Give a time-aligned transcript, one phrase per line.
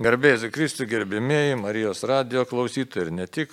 [0.00, 3.52] Garbėjai Kristų gerbimieji, Marijos radio klausytojai ir ne tik.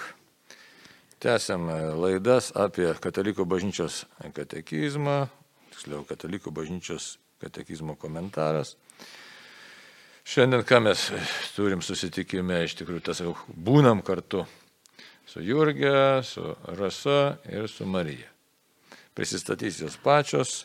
[1.19, 1.65] Tęsiam
[1.99, 5.17] laidas apie Katalikų bažnyčios katekizmą,
[5.73, 8.77] tiksliau Katalikų bažnyčios katekizmo komentaras.
[10.23, 11.03] Šiandien, ką mes
[11.57, 14.45] turim susitikime, iš tikrųjų, tas jau būnam kartu
[15.27, 18.31] su Jurgė, su Rasa ir su Marija.
[19.19, 20.61] Prisistatys jos pačios,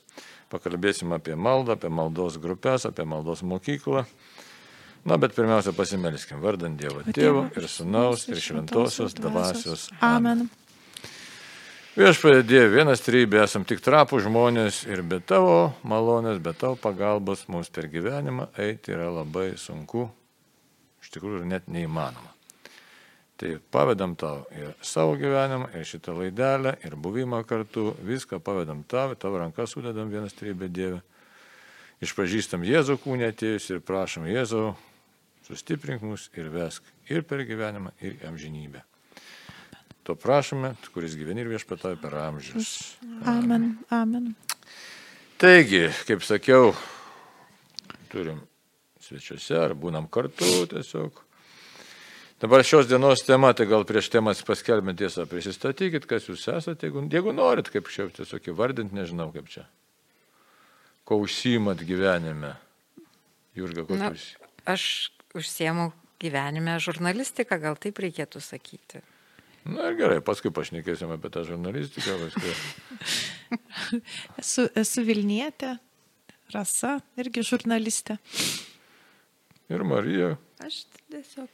[0.47, 4.07] pakalbėsim apie maldą, apie maldos grupės, apie maldos mokyklą.
[5.05, 9.89] Na, bet pirmiausia pasimeliskim vardant Dievo Tėvo ir Sūnaus ir Šventosios dvasios.
[9.99, 10.47] Amen.
[11.93, 17.43] Viešpatie Dieve, vienas trybė, esam tik trapų žmonės ir be tavo malonės, be tavo pagalbos
[17.53, 20.07] mums per gyvenimą eiti yra labai sunku,
[21.03, 22.31] iš tikrųjų net neįmanoma.
[23.37, 29.13] Tai pavedam tau ir savo gyvenimą, ir šitą laidelę, ir buvimą kartu, viską pavedam tau,
[29.13, 31.03] tavo rankas sudedam vienas trybė Dieve.
[32.01, 34.65] Išpažįstam Jėzų kūnę atėjus ir prašom Jėzų,
[35.47, 38.83] sustiprink mus ir vesk ir per gyvenimą, ir amžinybę.
[40.03, 42.97] To prašome, kuris gyveni ir viešpatauja per amžius.
[43.29, 43.77] Amen.
[43.91, 44.33] Amen.
[45.39, 46.73] Taigi, kaip sakiau,
[48.11, 48.41] turim
[49.03, 51.23] svečiuose ar būnam kartu tiesiog.
[52.43, 57.05] Dabar šios dienos tema, tai gal prieš temas paskelbint tiesą, prisistatykit, kas jūs esate, jeigu,
[57.07, 59.69] jeigu norit, kaip čia tiesiog įvardinti, nežinau kaip čia.
[61.07, 62.57] Ko užsimat gyvenime?
[63.55, 64.33] Jurga, ko jūs?
[64.67, 64.85] Aš
[65.39, 65.91] užsiemu
[66.23, 69.03] gyvenime žurnalistiką, gal taip reikėtų sakyti.
[69.63, 72.19] Na ir gerai, paskui pašnekėsim apie tą žurnalistiką.
[72.25, 73.61] Paskui.
[74.43, 75.77] esu, esu Vilnietė,
[76.53, 78.19] Rasa, irgi žurnalistė.
[79.73, 80.35] Ir Marija.
[80.61, 81.49] Aš tiesiog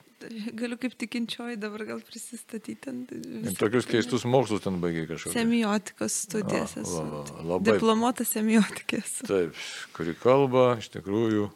[0.58, 2.94] galiu kaip tikinčioji dabar gal prisistatyti.
[3.14, 5.36] Ir tokius keistus mokslus ten baigiai kažkokius.
[5.36, 7.04] Semiotikos studijas esu.
[7.38, 7.62] Labai.
[7.70, 9.20] Diplomuota semiotikės.
[9.28, 9.54] Taip,
[9.94, 11.46] kuri kalba, iš tikrųjų,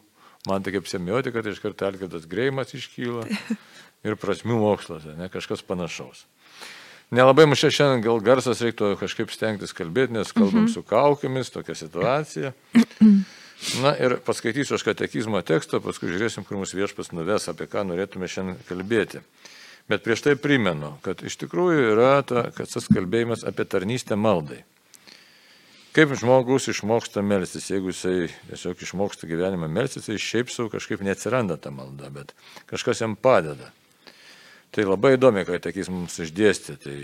[0.49, 3.23] Man tai kaip semiotika, tai iš karto Alkėdas Greimas iškyla
[4.07, 6.25] ir prasmių mokslas, ne kažkas panašaus.
[7.13, 10.73] Nelabai mums šiandien gal garsas reiktų kažkaip stengtis kalbėti, nes kalbam mm -hmm.
[10.73, 12.53] su kaukiamis, tokia situacija.
[13.83, 18.27] Na ir paskaitysiu aš katekizmo tekstą, paskui žiūrėsim, kur mūsų viešpas nuves, apie ką norėtume
[18.27, 19.21] šiandien kalbėti.
[19.87, 24.63] Bet prieš tai primenu, kad iš tikrųjų yra ta, kad tas kalbėjimas apie tarnystę maldai.
[25.93, 31.59] Kaip žmogus išmoksta melstis, jeigu jisai tiesiog išmoksta gyvenimą melstis, tai šiaip savo kažkaip neatsiranda
[31.61, 32.33] ta malda, bet
[32.69, 33.69] kažkas jam padeda.
[34.73, 36.79] Tai labai įdomi, kad tekys mums išdėstė.
[36.81, 36.95] Tai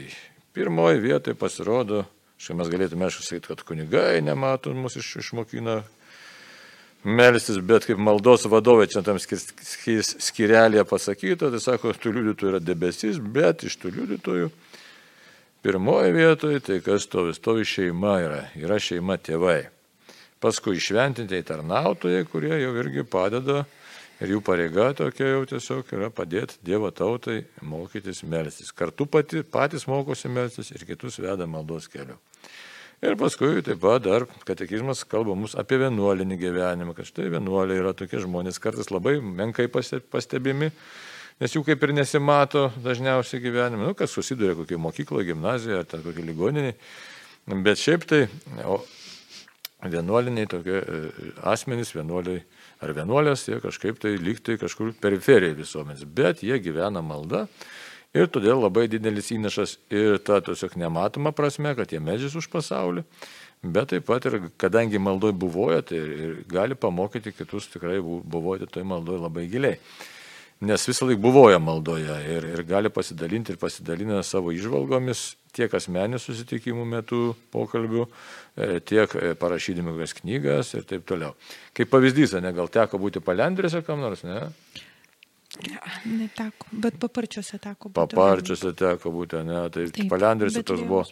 [0.57, 2.01] pirmoji vietoje pasirodo,
[2.41, 5.83] štai mes galėtume aišku sakyti, kad kunigai nemato mus iš, išmokina
[7.05, 12.55] melstis, bet kaip maldos vadovai čia tam skir, skir, skirelėje pasakyta, tai sako, tų liudytojų
[12.55, 14.49] yra debesis, bet iš tų liudytojų
[15.61, 19.65] Pirmoji vietoje tai kas stovi, stovi šeima yra, yra šeima tėvai.
[20.39, 23.65] Paskui išventintieji tarnautojai, kurie jau irgi padeda
[24.23, 28.71] ir jų pareiga tokia jau tiesiog yra padėti Dievo tautai mokytis melstis.
[28.71, 32.15] Kartu pati, patys mokosi melstis ir kitus veda maldos keliu.
[33.03, 37.91] Ir paskui taip pat dar katekizmas kalba mums apie vienuolinį gyvenimą, kad štai vienuoliai yra
[37.91, 40.71] tokie žmonės kartais labai menkai pastebimi
[41.39, 46.27] nes jų kaip ir nesimato dažniausiai gyvenime, nu, kas susiduria kokioje mokykloje, gimnazijoje ar kokioje
[46.27, 46.75] ligoninėje.
[47.65, 48.25] Bet šiaip tai
[48.67, 48.81] o,
[49.87, 50.99] vienuoliniai tokie e,
[51.49, 52.43] asmenys, vienuoliai
[52.83, 57.47] ar vienuolės, jie kažkaip tai lygtai kažkur periferijai visuomenės, bet jie gyvena malda.
[58.15, 63.03] Ir todėl labai didelis įnašas ir ta tiesiog nematoma prasme, kad jie medžiais už pasaulį,
[63.61, 65.99] bet taip pat ir kadangi maldoj buvoja, tai
[66.49, 69.77] gali pamokyti kitus tikrai buvoti toj maldoj labai giliai
[70.61, 75.21] nes visą laiką buvoja maldoje ir, ir gali pasidalinti ir pasidalina savo išvalgomis
[75.55, 77.21] tiek asmeninių susitikimų metu
[77.53, 78.05] pokalbių,
[78.59, 81.33] e, tiek e, parašydami kokias knygas ir taip toliau.
[81.77, 84.43] Kaip pavyzdys, ne, gal teko būti palendrėse kam nors, ne?
[85.65, 87.97] Ne, neteko, bet paparčiuose teko būti.
[87.97, 91.05] Paparčiuose teko būti, ne, tai palendrėse toks buvo.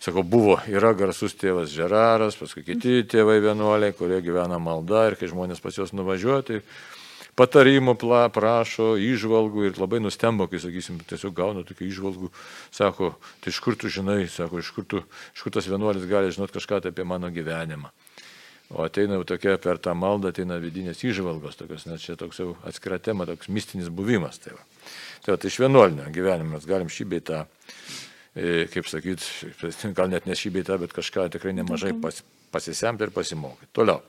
[0.00, 5.28] Sako, buvo, yra garsus tėvas Žeraras, paskui kiti tėvai vienuoliai, kurie gyvena malda ir kai
[5.28, 6.62] žmonės pas juos nuvažiuoja, tai
[7.38, 7.96] patarimų
[8.34, 12.30] prašo, išvalgų ir labai nustemba, kai, sakysim, tiesiog gauna tokių išvalgų,
[12.74, 15.02] sako, tai iš kur tu žinai, sako, iš kur, tu,
[15.34, 17.92] iš kur tas vienuolis gali žinoti kažką tai apie mano gyvenimą.
[18.70, 22.52] O ateina jau tokia per tą maldą, ateina vidinės išvalgos, tokios, net čia toks jau
[22.66, 24.38] atskira tema, toks mistinis buvimas.
[24.38, 24.62] Tai, va.
[25.24, 27.40] tai, va, tai iš vienuolinio gyvenimo mes galim šį beitą,
[28.30, 29.26] e, kaip sakyt,
[29.98, 32.22] gal net ne šį beitą, bet kažką tikrai nemažai pas,
[32.54, 33.72] pasisemti ir pasimokyti.
[33.74, 34.04] Toliau.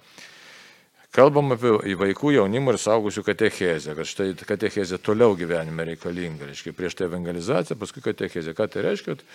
[1.12, 6.48] Kalbam apie vaikų, jaunimo ir saugusių katechezę, kad štai katechezė toliau gyvenime reikalinga.
[6.48, 8.56] Reiškia, prieš tai evangelizacija, paskui katechezė.
[8.56, 9.18] Ką tai reiškia?
[9.18, 9.26] Kad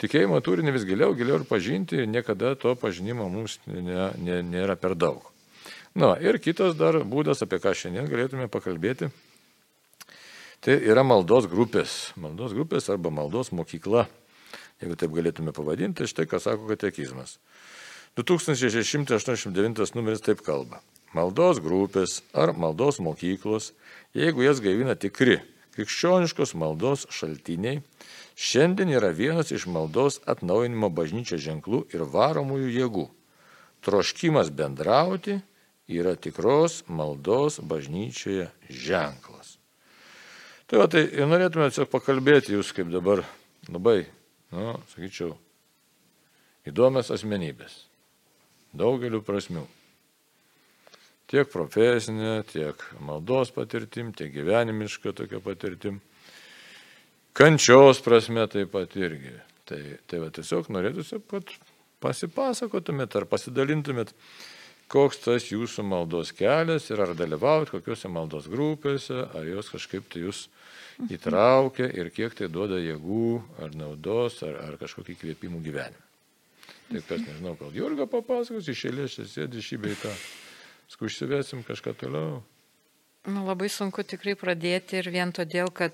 [0.00, 4.78] tikėjimo turinį vis giliau, giliau ir pažinti ir niekada to pažinimo mums nė, nė, nėra
[4.80, 5.20] per daug.
[5.98, 9.10] Na ir kitas dar būdas, apie ką šiandien galėtume pakalbėti,
[10.58, 14.08] Tai yra maldos grupės, maldos grupės arba maldos mokykla,
[14.82, 17.36] jeigu taip galėtume pavadinti, štai ką sako katekizmas.
[18.18, 20.82] 2689 numeris taip kalba.
[21.16, 23.72] Maldos grupės ar maldos mokyklos,
[24.16, 25.38] jeigu jas gaivina tikri
[25.78, 27.78] krikščioniškos maldos šaltiniai,
[28.34, 33.06] šiandien yra vienas iš maldos atnaujinimo bažnyčios ženklų ir varomųjų jėgų.
[33.86, 35.38] Troškimas bendrauti
[35.88, 39.56] yra tikros maldos bažnyčioje ženklas.
[40.68, 43.22] Tai va, tai norėtume tiesiog pakalbėti jūs kaip dabar
[43.70, 44.02] labai,
[44.52, 45.32] nu, sakyčiau,
[46.68, 47.84] įdomias asmenybės.
[48.76, 49.64] Daugeliu prasmių.
[51.28, 55.98] Tiek profesinė, tiek maldos patirtim, tiek gyvenimiška tokia patirtim.
[57.36, 59.34] Kančios prasme taip pat irgi.
[59.68, 61.52] Tai, tai va tiesiog norėtųsi, kad
[62.00, 64.14] pasipasakotumėt ar pasidalintumėt,
[64.88, 70.24] koks tas jūsų maldos kelias ir ar dalyvaut kokiuose maldos grupėse, ar jos kažkaip tai
[70.24, 70.46] jūs
[71.12, 73.30] įtraukia ir kiek tai duoda jėgų
[73.60, 76.04] ar naudos ar, ar kažkokį kvėpimų gyvenimą.
[76.88, 80.14] Tai kas nežinau, gal Jurga papasakos, iš eilės čia sėdi šį beitą.
[80.88, 82.40] Skušsivesim kažką toliau.
[83.28, 85.92] Nu, labai sunku tikrai pradėti ir vien todėl, kad,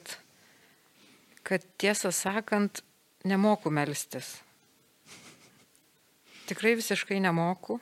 [1.43, 2.85] kad tiesą sakant,
[3.27, 4.37] nemoku melstis.
[6.47, 7.81] Tikrai visiškai nemoku.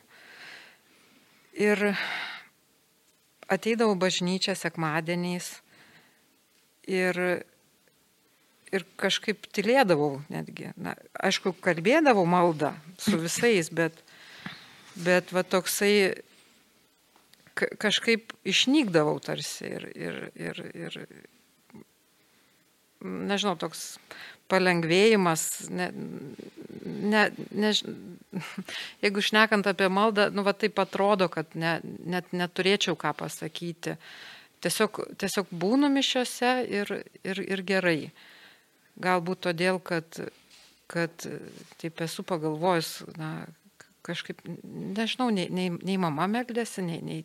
[1.53, 1.93] Ir
[3.53, 5.51] ateidavau bažnyčią sekmadieniais
[6.89, 7.19] ir,
[8.73, 10.73] ir kažkaip tylėdavau netgi.
[10.81, 14.01] Na, aišku, kalbėdavau maldą su visais, bet,
[14.97, 16.23] bet va toksai
[17.55, 20.99] kažkaip išnykdavau tarsi ir, ir, ir, ir
[23.03, 23.97] nežinau, toks
[24.53, 25.89] palengvėjimas, ne,
[27.13, 27.73] ne, ne,
[29.05, 33.97] jeigu šnekant apie maldą, nu va taip atrodo, kad ne, net neturėčiau ką pasakyti.
[34.63, 36.93] Tiesiog, tiesiog būnu mišiuose ir,
[37.27, 38.13] ir, ir gerai.
[39.03, 40.21] Galbūt todėl, kad,
[40.93, 41.27] kad
[41.81, 43.33] taip esu pagalvojus, na,
[44.07, 47.23] kažkaip, nežinau, nei, nei, nei mama meldėsi, nei, nei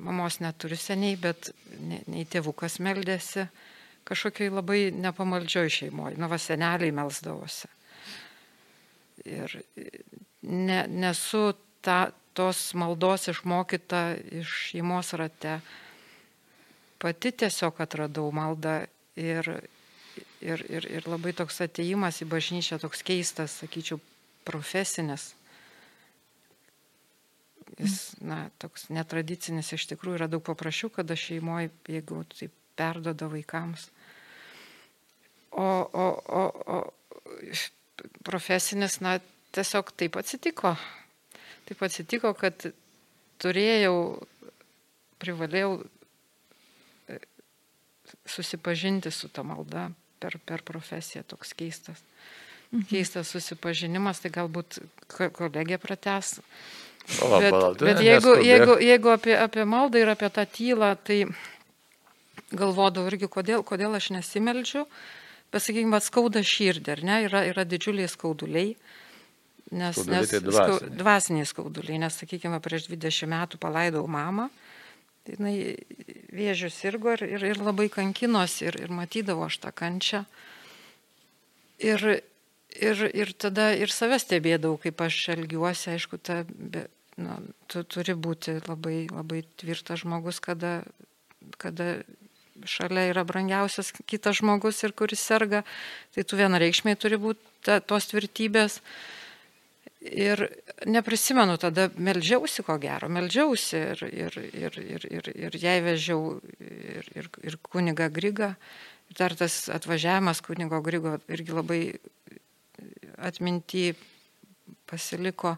[0.00, 3.46] mamos neturiu seniai, bet nei, nei tėvukas meldėsi
[4.08, 6.18] kažkokiai labai nepamaldžioj šeimoje.
[6.20, 7.68] Nu, va, seneliai melsdavosi.
[9.28, 9.54] Ir
[10.48, 11.50] ne, nesu
[11.84, 14.04] ta, tos maldos išmokyta
[14.40, 15.58] iš šeimos rate.
[17.00, 18.80] Pati tiesiog atradau maldą
[19.16, 19.48] ir,
[20.40, 24.00] ir, ir, ir labai toks ateimas į bažnyčią, toks keistas, sakyčiau,
[24.48, 25.30] profesinis
[27.80, 33.88] jis, na, toks netradicinis iš tikrųjų yra daug paprasčiau, kada šeimoje, jeigu taip perdoda vaikams.
[35.50, 36.06] O, o,
[36.40, 36.42] o,
[36.76, 36.78] o
[38.24, 39.18] profesinis, na,
[39.56, 40.74] tiesiog taip atsitiko.
[41.68, 42.70] Taip atsitiko, kad
[43.42, 43.96] turėjau,
[45.20, 47.18] privalėjau e,
[48.28, 49.88] susipažinti su ta malda
[50.22, 52.04] per, per profesiją, toks keistas.
[52.70, 52.86] Mhm.
[52.92, 54.78] Keistas susipažinimas, tai galbūt
[55.10, 56.38] kolegė prates
[57.18, 61.24] Palauk, bet, tai bet jeigu, jeigu, jeigu apie, apie maldą ir apie tą tylą, tai
[62.54, 64.86] galvodavau irgi, kodėl, kodėl aš nesimeldžiu.
[65.50, 68.76] Bet, sakykime, skauda širdį, ar ne, yra, yra didžiuliai skauduliai.
[69.70, 70.78] Nes, Skauduliai nes tai dvasiniai.
[70.78, 74.48] skau, dvasiniai skauduliai, nes, sakykime, prieš 20 metų palaidau mamą,
[75.26, 75.54] tai jinai
[76.34, 80.24] vėžių sirgo ir, ir, ir labai kankinosi ir, ir matydavo aš tą kančią.
[81.82, 82.06] Ir,
[82.74, 86.86] ir, ir tada ir save stebėdavau, kaip aš elgiuosi, aišku, ta, be,
[87.20, 87.36] nu,
[87.70, 90.80] tu turi būti labai, labai tvirtas žmogus, kada,
[91.60, 92.00] kada
[92.68, 95.62] šalia yra brangiausias kitas žmogus ir kuris serga,
[96.14, 98.80] tai tu vienareikšmiai turi būti ta, tos tvirtybės.
[100.00, 100.46] Ir
[100.88, 107.10] neprisimenu, tada melžiausi ko gero, melžiausi ir, ir, ir, ir, ir, ir jai vežiau ir,
[107.12, 108.54] ir, ir kuniga Griga.
[109.10, 111.82] Ir dar tas atvažiavimas kunigo Grigo irgi labai
[113.20, 113.90] atminti
[114.88, 115.56] pasiliko,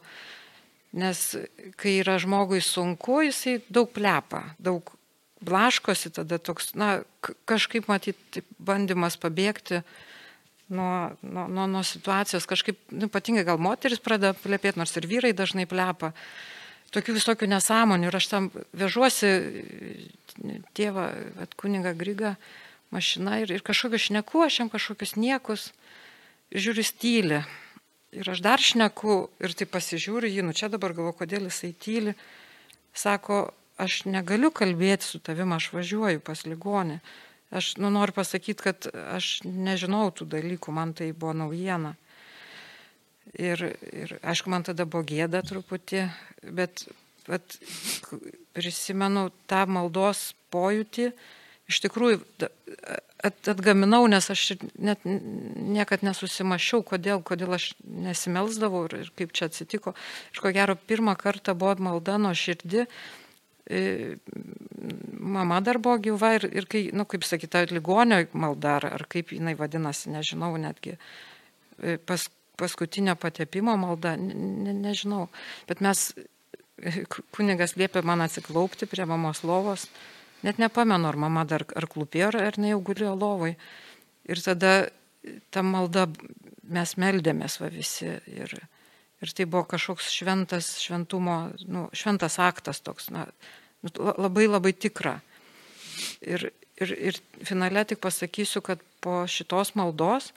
[0.92, 1.20] nes
[1.80, 4.92] kai yra žmogui sunku, jisai daug plepa, daug
[5.42, 7.02] blaškosi, tada toks, na,
[7.48, 9.82] kažkaip matyti bandymas pabėgti
[10.72, 15.32] nuo, nuo, nuo, nuo situacijos, kažkaip, nu, ypatingai gal moteris pradeda plepėti, nors ir vyrai
[15.36, 16.12] dažnai plepa.
[16.92, 19.30] Tokių visokių nesąmonių ir aš tam vežuosi
[20.76, 21.06] tėvą,
[21.40, 22.36] at kuniga Griga,
[22.92, 25.70] mašina ir, ir kažkokius šneku, aš jam kažkokius niekus
[26.52, 27.40] žiūriu stylį.
[28.12, 32.12] Ir aš dar šneku ir tai pasižiūriu jį, nu čia dabar galvoju, kodėl jisai tyli.
[32.92, 33.46] Sako,
[33.80, 36.98] aš negaliu kalbėti su tavim, aš važiuoju pas ligonį.
[37.52, 41.94] Aš nu, noriu pasakyti, kad aš nežinau tų dalykų, man tai buvo naujiena.
[43.32, 46.06] Ir, ir aišku, man tada buvo gėda truputį,
[46.56, 46.84] bet,
[47.28, 47.56] bet
[48.56, 51.12] prisimenu tą maldos pojūtį,
[51.72, 52.20] iš tikrųjų
[53.22, 54.44] atgaminau, nes aš
[54.78, 59.94] net niekad nesusimašiau, kodėl, kodėl aš nesimelsdavau ir, ir kaip čia atsitiko.
[60.34, 62.86] Ir ko gero, pirmą kartą buvo malda nuo širdį.
[63.70, 63.82] E,
[65.22, 69.30] mama dar buvo gyva ir, ir kai, na, nu, kaip sakyta, ligonio malda, ar, kaip
[69.36, 70.96] jinai vadinasi, nežinau netgi.
[71.78, 72.26] E, pas,
[72.58, 75.28] paskutinio patepimo malda, ne, ne, nežinau.
[75.70, 76.10] Bet mes,
[77.34, 79.86] kunigas liepė man atsiklaupti prie mamos lovos
[80.42, 83.54] net nepamenu, ar mama dar ar klūpėjo, ar ne jau gulėjo lovai.
[84.28, 84.90] Ir tada
[85.54, 86.06] ta malda
[86.72, 88.08] mes meldėmės va visi.
[88.30, 88.54] Ir,
[89.22, 93.26] ir tai buvo kažkoks šventas, šventumo, nu, šventas aktas toks, na,
[93.82, 95.18] nu, labai labai tikra.
[96.22, 100.32] Ir, ir, ir finale tik pasakysiu, kad po šitos maldos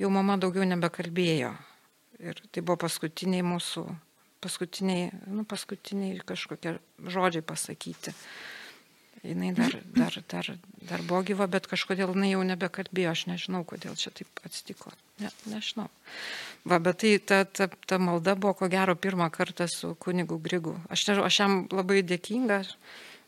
[0.00, 1.54] jau mama daugiau nebekalbėjo.
[2.20, 3.86] Ir tai buvo paskutiniai mūsų,
[4.44, 6.76] paskutiniai, nu, paskutiniai kažkokie
[7.08, 8.12] žodžiai pasakyti
[9.22, 10.46] jinai dar, dar, dar,
[10.88, 14.92] dar buvo gyva, bet kažkodėl jinai jau nebekalbėjo, aš nežinau, kodėl čia taip atsitiko.
[15.20, 15.88] Ne, nežinau.
[16.64, 20.76] Va, bet tai ta, ta, ta malda buvo ko gero pirmą kartą su kunigu Grigu.
[20.88, 22.62] Aš, nežinau, aš jam labai dėkinga,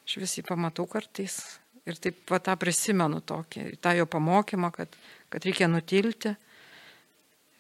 [0.06, 1.40] aš visi pamatau kartais.
[1.88, 4.92] Ir taip va tą prisimenu tokį, tą jo pamokymą, kad,
[5.32, 6.30] kad reikia nutilti,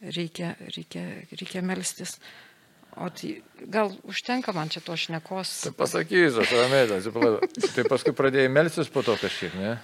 [0.02, 1.02] reikia, reikia,
[1.34, 2.16] reikia melstis.
[2.96, 3.38] O tai
[3.72, 5.52] gal užtenka man čia to šnekos.
[5.68, 7.48] Tai pasakysiu, aš ramiai, atsiprašau.
[7.76, 9.76] Tai paskui pradėjai melsis po to kažkiek, ne?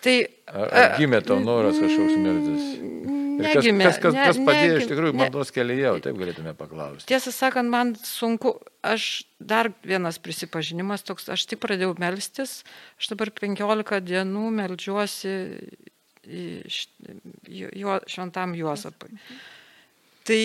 [0.00, 0.16] Tai...
[0.50, 2.68] Ar, ar gimė tau noras kažkoks melsis?
[3.40, 7.06] Kas, kas, kas, kas padėjo ne, iš tikrųjų maldos kelyje, taip galėtume paklausti.
[7.08, 8.52] Tiesą sakant, man sunku,
[8.84, 12.58] aš dar vienas prisipažinimas toks, aš tik pradėjau melstis,
[13.00, 15.32] aš dabar 15 dienų melžiuosi
[17.48, 19.16] juo, šventam Juozapui.
[20.28, 20.42] Tai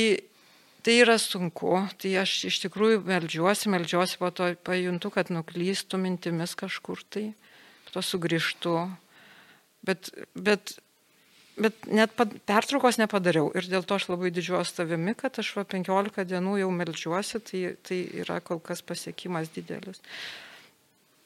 [0.86, 6.54] tai yra sunku, tai aš iš tikrųjų melžiuosi, melžiuosi, po to pajuntu, kad nuklystų mintimis
[6.60, 7.32] kažkur tai,
[7.88, 8.76] po to sugrįžtu.
[9.86, 10.76] Bet, bet,
[11.58, 12.14] bet net
[12.46, 16.70] pertraukos nepadariau ir dėl to aš labai didžiuoju savimi, kad aš va 15 dienų jau
[16.74, 20.04] melžiuosi, tai, tai yra kol kas pasiekimas didelis.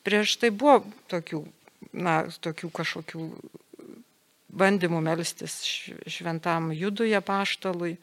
[0.07, 1.43] Prieš tai buvo tokių,
[1.99, 3.27] na, tokių kažkokių
[4.49, 5.59] bandymų melstis
[6.07, 7.97] šventam juduje paštalui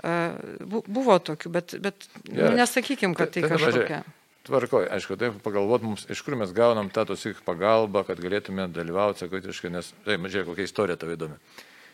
[0.00, 2.50] Buvo tokių, bet, bet ja.
[2.56, 4.00] nesakykim, kad tai, tai kažkokia.
[4.48, 9.26] Tvarkoj, aišku, taip pagalvot mums, iš kur mes gaunam tą tos pagalbą, kad galėtume dalyvauti
[9.26, 11.36] sakotiškai, nes, tai, mažiai, kokia istorija tavo įdomi.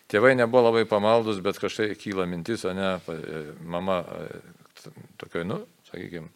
[0.06, 5.58] Tėvai nebuvo labai pamaldus, bet kažkaip kyla mintis, o ne, e, mama, e, tokioj, nu,
[5.90, 6.30] sakykime,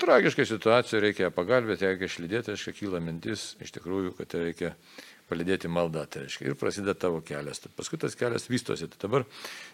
[0.00, 4.72] tragiškai situacijai reikia pagalbėti, reikia išlydėti, aišku, kyla mintis, iš tikrųjų, kad reikia
[5.32, 7.62] palidėti maldą, tai reiškia, ir prasideda tavo kelias.
[7.64, 8.90] Tai paskui tas kelias vystosi.
[8.92, 9.26] Tai dabar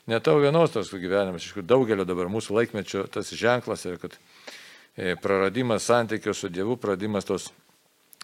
[0.08, 4.18] ne tavo vienos tas gyvenimas, iš tikrųjų daugelio dabar mūsų laikmečio tas ženklas yra, kad
[4.18, 7.50] e, praradimas santykio su Dievu, praradimas tos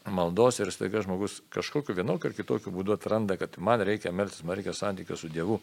[0.05, 4.59] maldos ir staiga žmogus kažkokiu vienokiu ar kitokiu būdu atranda, kad man reikia melsis, man
[4.59, 5.61] reikia santykio su Dievu.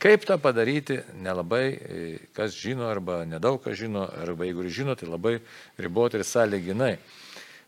[0.00, 2.04] Kaip tą padaryti, nelabai e,
[2.36, 5.38] kas žino arba nedaug kas žino, arba jeigu ir žino, tai labai
[5.78, 6.94] riboti ir sąlyginai.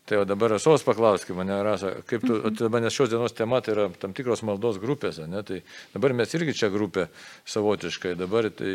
[0.06, 2.56] Tai o dabar esos paklauskime mane, Rasa, kaip tu, mhm.
[2.58, 5.60] dabar nes šios dienos tema tai yra tam tikros maldos grupės, ne, tai
[5.92, 7.04] dabar mes irgi čia grupė
[7.46, 8.72] savotiškai, dabar tai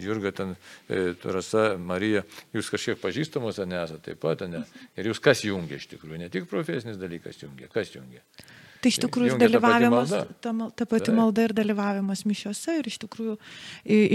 [0.00, 0.54] Jurga ten,
[1.36, 2.24] Rasa, Marija,
[2.56, 4.64] jūs kažkiek pažįstamos, nesate taip pat, ne,
[4.96, 8.24] ir jūs kas jungia iš tikrųjų, ne tik profesinis dalykas jungia, kas jungia.
[8.80, 13.34] Tai iš tikrųjų ir dalyvavimas, ta, ta pati malda ir dalyvavimas mišiuose ir iš tikrųjų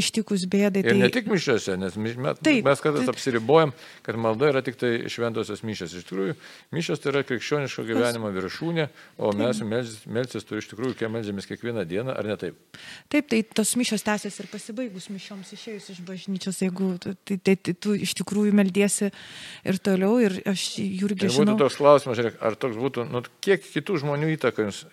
[0.02, 0.82] ištikus bėdai.
[0.86, 0.96] Tai...
[0.96, 3.14] Ir ne tik mišiuose, nes mes, taip, mes kartais taip.
[3.14, 3.74] apsiribojam,
[4.06, 5.94] kad malda yra tik tai šventosios mišios.
[6.00, 6.38] Iš tikrųjų,
[6.74, 8.88] mišios tai yra krikščioniško gyvenimo viršūnė,
[9.20, 9.42] o taip.
[9.44, 12.58] mes melsis, melsis tu iš tikrųjų, kiek melžiamės kiekvieną dieną, ar ne taip?
[13.14, 17.58] Taip, tai tos mišios tęsiasi ir pasibaigus mišioms išėjus iš bažnyčios, jeigu tai, tai, tai,
[17.70, 19.12] tai tu iš tikrųjų meldiesi
[19.62, 20.18] ir toliau.
[20.26, 21.54] Ir aš jurgi žinau.
[21.54, 24.86] Būtų toks klausimas, ar toks būtų, nu, kiek kitų žmonių įtaka įtaka jums?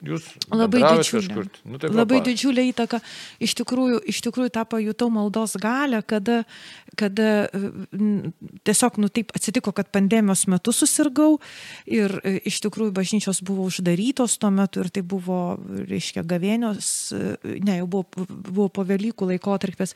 [0.00, 1.28] Jūs labai didžiulė.
[1.28, 2.24] Kažkur, nu, tai labai pa.
[2.28, 3.00] didžiulė įtaka.
[3.42, 6.44] Iš tikrųjų, iš tikrųjų tą pajutau maldos galę, kada,
[6.98, 7.48] kada
[8.64, 11.38] tiesiog, nu taip atsitiko, kad pandemijos metu susirgau
[11.86, 15.58] ir e, iš tikrųjų bažnyčios buvo uždarytos tuo metu ir tai buvo,
[15.90, 19.94] reiškia, gavėnios, e, ne, jau buvo, buvo po Velykų laikotarpis,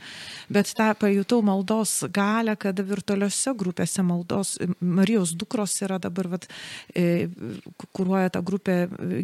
[0.52, 6.46] bet tą pajutau maldos galę, kada virtualiuose grupėse maldos, Marijos dukros yra dabar, vat,
[6.94, 7.28] e,
[7.96, 8.74] kuruoja tą grupę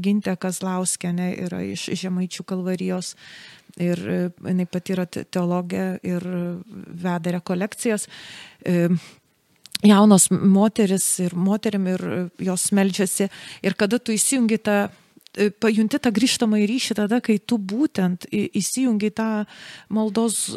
[0.03, 3.15] Gintė Kazlauskienė yra iš Žemaičių kalvarijos
[3.81, 6.27] ir e, jinai pati yra teologė ir
[7.05, 8.07] veda rekolekcijas.
[8.65, 8.89] E,
[9.87, 12.07] jaunos moteris ir moterim ir
[12.43, 13.31] jos melžiasi
[13.65, 18.29] ir kada tu įsijungi tą e, pajunti tą grįžtamą į ryšį tada, kai tu būtent
[18.31, 19.31] įsijungi tą
[19.89, 20.49] maldos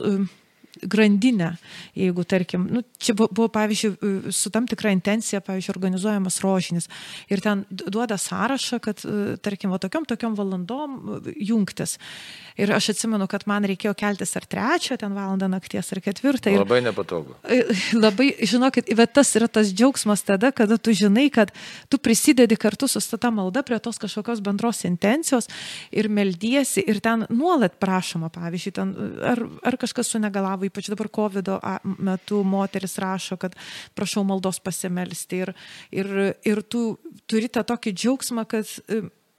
[0.89, 1.53] grandinę.
[1.95, 6.89] Jeigu, tarkim, nu, čia buvo, pavyzdžiui, su tam tikra intencija, pavyzdžiui, organizuojamas rožinis.
[7.31, 9.03] Ir ten duoda sąrašą, kad,
[9.45, 10.97] tarkim, va tokiom, tokiom valandom
[11.37, 11.97] jungtis.
[12.59, 16.51] Ir aš atsimenu, kad man reikėjo keltis ar trečią ten valandą nakties, ar ketvirtą.
[16.53, 17.33] Ir labai nepatogu.
[17.97, 21.53] Labai, žinokit, bet tas yra tas džiaugsmas tada, kada tu žinai, kad
[21.89, 25.49] tu prisidedi kartu su ta malda prie tos kažkokios bendros intencijos
[25.91, 28.93] ir meldiesi ir ten nuolat prašoma, pavyzdžiui, ten,
[29.33, 31.53] ar, ar kažkas sunegalavo, ypač dabar COVID
[32.01, 33.55] metu moteris rašo, kad
[33.93, 35.53] prašau maldos pasimelsti ir,
[35.93, 36.95] ir, ir tu
[37.29, 38.65] turi tą tokį džiaugsmą, kad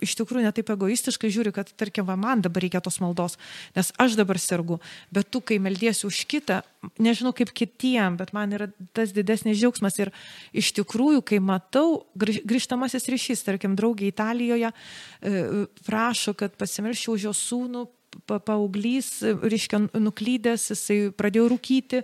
[0.05, 3.37] iš tikrųjų netaip egoistiškai žiūri, kad, tarkim, va, man dabar reikia tos maldos,
[3.77, 4.81] nes aš dabar sergu,
[5.15, 6.61] bet tu, kai meldiesi už kitą,
[7.03, 10.13] nežinau kaip kitiem, bet man yra tas didesnis džiaugsmas ir
[10.57, 17.37] iš tikrųjų, kai matau grįžtamasis ryšys, tarkim, draugė Italijoje e, prašo, kad pasimelščiau už jo
[17.39, 17.87] sūnų,
[18.27, 22.03] paauglys, reiškia, nuklydęs, jisai pradėjo rūkyti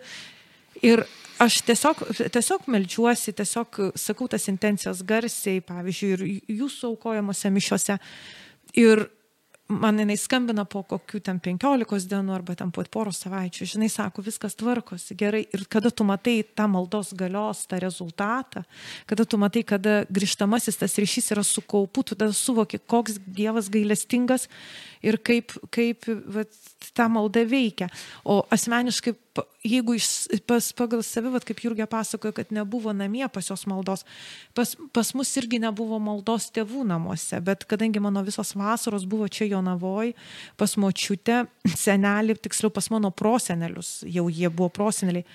[0.86, 1.04] ir
[1.40, 2.02] aš tiesiog,
[2.32, 7.96] tiesiog melčiuosi, tiesiog sakau tas intencijas garsiai, pavyzdžiui, ir jūsų aukojamuose mišiuose.
[8.80, 9.06] Ir
[9.70, 14.24] man jinai skambina po kokių ten penkiolikos dienų arba ten po poros savaičių, žinai, sako,
[14.26, 15.44] viskas tvarkosi gerai.
[15.54, 18.64] Ir kada tu matai tą maldos galios, tą rezultatą,
[19.10, 23.70] kada tu matai, kada grįžtamasis tas ryšys yra su kaupu, tu tada suvoki, koks Dievas
[23.70, 24.48] gailestingas
[25.06, 26.50] ir kaip, kaip vat,
[26.96, 27.90] ta malda veikia.
[28.24, 29.14] O asmeniškai,
[29.64, 30.06] jeigu iš,
[30.48, 34.02] pas, pagal save, vat, kaip Jurgė pasakojo, kad nebuvo namie pas jos maldos,
[34.56, 39.46] pas, pas mus irgi nebuvo maldos tėvų namuose, bet kadangi mano visos vasaros buvo čia
[39.52, 40.14] Jonavoj,
[40.60, 45.26] pas močiutę, senelį, tiksliau pas mano prosenelius, jau jie buvo proseneliai,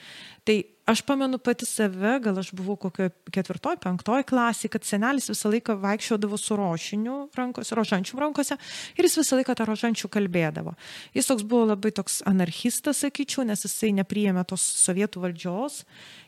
[0.45, 5.49] tai aš pamenu pati save, gal aš buvau kokio ketvirtoj, penktoj klasėje, kad senelis visą
[5.49, 8.57] laiką vaikščiodavo su rošiniu rankose, rožančių rankose
[8.95, 10.75] ir jis visą laiką tą rožančių kalbėdavo.
[11.17, 15.83] Jis toks buvo labai toks anarchistas, sakyčiau, nes jisai nepriėmė tos sovietų valdžios,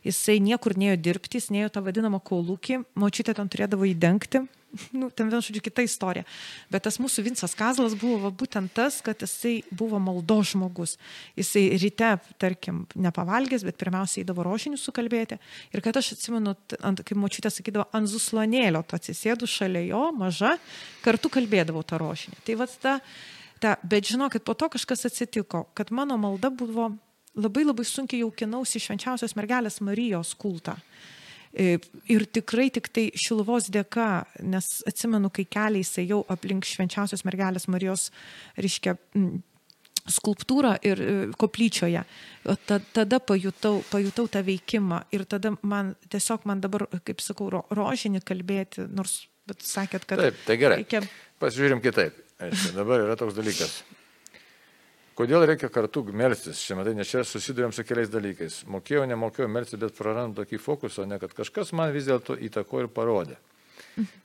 [0.08, 4.48] jisai niekur neėjo dirbti, jis neėjo tą vadinamą kolūkį, močiutė ten turėdavo įdengti
[4.92, 6.26] nu, ten vien žodžiu kita istorija.
[6.72, 10.98] Bet tas mūsų Vincas Kazlas buvo va, būtent tas, kad jisai buvo maldo žmogus.
[11.39, 15.39] Jisai ryte, tarkim, nepavalgęs, bet pirmiausiai įdavo rožinius sukalbėti.
[15.76, 20.56] Ir kad aš atsimenu, ant, kaip močiutė sakydavo, ant zuslonėlio, tu atsisėdu šalia jo, maža,
[21.06, 22.39] kartu kalbėdavau tą rožinį.
[22.48, 22.96] Tai va ta,
[23.63, 26.91] ta, bet žinokit, po to kažkas atsitiko, kad mano malda buvo
[27.38, 30.74] labai labai sunkiai jaukinausi švenčiausios mergelės Marijos kultą.
[30.74, 31.16] E,
[31.58, 34.10] ir tikrai tik tai šiluvos dėka,
[34.46, 38.12] nes atsimenu, kai keliais ėjau aplink švenčiausios mergelės Marijos,
[38.60, 38.98] reiškia,
[40.08, 42.04] skulptūrą ir e, koplyčioje.
[42.67, 48.24] Tada pajutau, pajutau tą veikimą ir tada man tiesiog man dabar, kaip sakau, ro, rožinį
[48.28, 50.22] kalbėti, nors bet sakėt, kad...
[50.24, 50.82] Taip, tai gerai.
[50.84, 51.04] Reikia...
[51.41, 52.15] Pasižiūrim kitaip.
[52.41, 53.80] Aišku, dabar yra toks dalykas.
[55.17, 56.60] Kodėl reikia kartu melstis?
[56.62, 58.60] Šiame tai nes čia susidurėm su keliais dalykais.
[58.69, 62.89] Mokėjau, nemokėjau melstis, bet prarandu tokį fokusą, ne kad kažkas man vis dėlto įtako ir
[62.93, 63.39] parodė.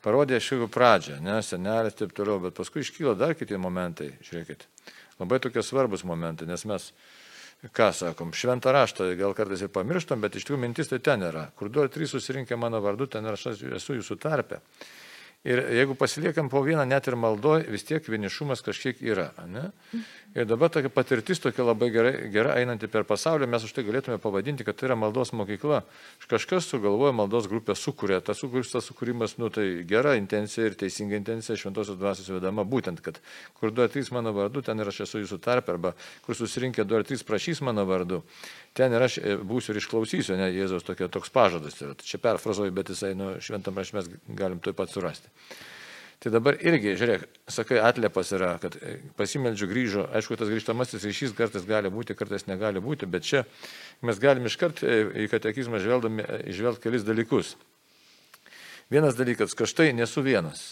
[0.05, 4.66] Parodė šių pradžią, ne, senelis ir taip toliau, bet paskui iškyla dar kiti momentai, žiūrėkit.
[5.20, 6.90] Labai tokie svarbus momentai, nes mes,
[7.72, 11.46] ką sakom, šventą raštą gal kartais ir pamirštam, bet iš tikrųjų mintis tai ten yra.
[11.57, 14.61] Kur du ar trys susirinkę mano vardu, ten aš esu jūsų tarpe.
[15.42, 19.33] Ir jeigu pasiliekam po vieną net ir maldoj, vis tiek vienišumas kažkiek yra.
[19.50, 19.72] Ne?
[20.38, 24.20] Ir dabar tokia patirtis tokia labai gerai, gera einanti per pasaulį, mes už tai galėtume
[24.22, 25.83] pavadinti, kad tai yra maldos mokykla.
[26.31, 28.20] Kažkas sugalvoja maldos grupę, sukuria.
[28.22, 33.18] Tas, tas sukūrimas, nu tai gera intencija ir teisinga intencija šventosios dvasios vedama, būtent, kad
[33.59, 36.87] kur du ar trys mano vardu, ten ir aš esu jūsų tarp, arba kur susirinkę
[36.87, 38.22] du ar trys prašys mano vardu,
[38.78, 41.76] ten ir aš e, būsiu ir išklausysiu, ne Jėzaus tokia, toks pažadas.
[41.83, 41.98] Yra.
[41.98, 45.32] Čia perfrazuoju, bet jisai nu, šventam rašmės galim tuoj pat surasti.
[46.23, 51.35] Tai dabar irgi, žiūrėk, sakai, atliepas yra, kad e, pasimeldžiu grįžo, aišku, tas grįžtamasis ryšys
[51.35, 53.42] kartais gali būti, kartais negali būti, bet čia
[54.07, 57.57] mes galim iškart e, į katekizmą žvelgdami išvelgti kelis dalykus.
[58.92, 60.62] Vienas dalykas, kad štai nesu vienas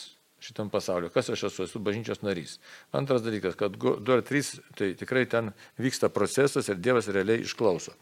[0.41, 2.61] šitam pasauliu, kas aš esu, esu bažnyčios narys.
[2.95, 5.51] Antras dalykas, kad du ar trys, tai tikrai ten
[5.83, 7.97] vyksta procesas ir Dievas realiai išklauso.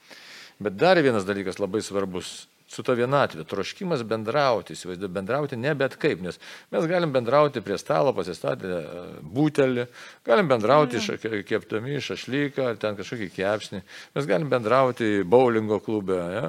[0.61, 5.97] Bet dar vienas dalykas labai svarbus su ta vienatvė, troškimas bendrauti, įsivaizduoju, bendrauti ne bet
[6.01, 6.37] kaip, nes
[6.75, 9.87] mes galim bendrauti prie stalo, pasistatę e, būtelį,
[10.29, 11.41] galim bendrauti ja.
[11.49, 13.83] keptami šašlyką, ar ten kažkokį kepsnį,
[14.19, 16.47] mes galim bendrauti bowlingo klube, ja?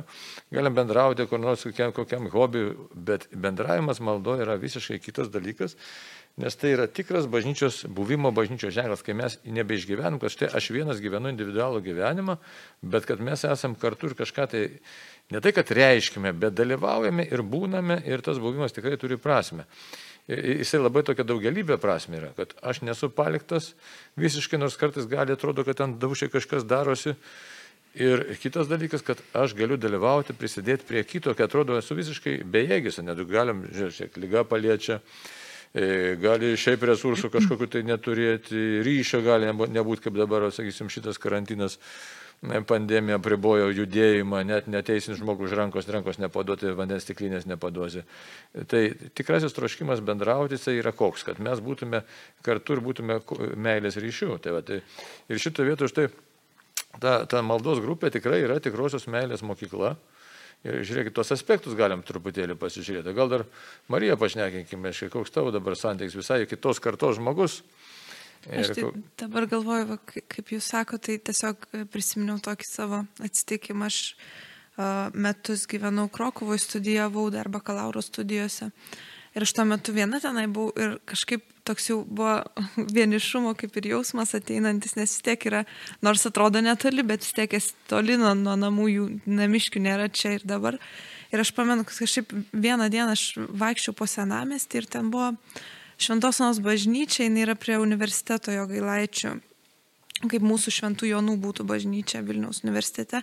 [0.51, 5.77] galim bendrauti kur nors kokiam, kokiam hobiui, bet bendravimas maldo yra visiškai kitas dalykas.
[6.39, 11.01] Nes tai yra tikras bažnyčios buvimo bažnyčios ženklas, kai mes nebeišgyvenam, kad štai aš vienas
[11.03, 12.37] gyvenu individualų gyvenimą,
[12.79, 14.61] bet kad mes esam kartu ir kažką tai
[15.29, 19.67] Ne tai, kad reiškime, bet dalyvaujame ir būname ir tas buvimas tikrai turi prasme.
[20.29, 23.71] Jisai labai tokia daugelybė prasme yra, kad aš nesu paliktas
[24.17, 27.15] visiškai, nors kartais gali atrodo, kad ten daušiai kažkas darosi
[27.97, 32.99] Ir kitas dalykas, kad aš galiu dalyvauti, prisidėti prie kito, kai atrodo esu visiškai bejėgis,
[33.01, 34.99] net galim, žiūrėk, lyga paliečia,
[35.73, 41.79] e, gali šiaip resursų kažkokiu tai neturėti, ryšio gali nebūti, kaip dabar, sakysim, šitas karantinas
[42.41, 48.05] pandemija pribojo judėjimą, net neteisinis žmogus už rankos, rankos nepaduoti, vandens stiklinės nepaduosi.
[48.71, 48.83] Tai
[49.17, 52.05] tikrasis troškimas bendrauti, tai yra koks, kad mes būtume
[52.45, 53.19] kartu ir būtume
[53.59, 54.37] meilės ryšių.
[54.43, 54.79] Tai va, tai,
[55.27, 56.07] ir šito vietu štai
[57.03, 59.97] ta, ta maldos grupė tikrai yra tikrosios meilės mokykla.
[60.67, 63.13] Ir žiūrėkit, tos aspektus galim truputėlį pasižiūrėti.
[63.15, 63.45] Gal dar
[63.91, 67.61] Mariją pašnekinkime, koks tavo dabar santykis visai kitos kartos žmogus.
[68.47, 68.85] Aš tai
[69.19, 73.89] dabar galvoju, va, kaip jūs sakote, tai tiesiog prisiminiau tokį savo atsitikimą.
[73.89, 73.99] Aš
[74.79, 78.71] uh, metus gyvenau Krokuvoje, studijavau dar bakalauro studijose.
[79.35, 82.39] Ir aš tuo metu viena tenai buvau ir kažkaip toks jau buvo
[82.97, 85.65] vienišumo kaip ir jausmas ateinantis, nes vis tiek yra,
[86.05, 90.37] nors atrodo netoli, bet vis tiek esi toli nuo, nuo namų, jų namiškių nėra čia
[90.39, 90.79] ir dabar.
[91.29, 95.35] Ir aš pamenu, kad kažkaip vieną dieną aš vaikščiau po senamestį ir ten buvo
[95.99, 99.33] Šventosonos bažnyčia, jinai yra prie universiteto jo gailaičių,
[100.31, 103.19] kaip mūsų šventų jonų būtų bažnyčia Vilniaus universitete.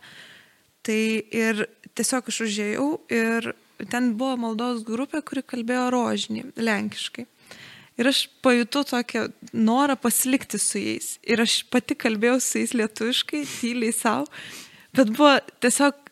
[0.86, 0.98] Tai
[1.34, 1.64] ir
[1.96, 3.48] tiesiog aš užėjau ir
[3.90, 7.26] ten buvo maldos grupė, kuri kalbėjo rožinį, lenkiškai.
[7.96, 9.24] Ir aš pajutau tokią
[9.56, 11.14] norą pasilikti su jais.
[11.24, 14.28] Ir aš pati kalbėjau su jais lietuviškai, tyliai savo.
[14.96, 16.05] Bet buvo tiesiog,